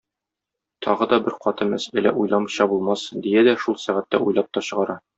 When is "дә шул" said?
3.53-3.81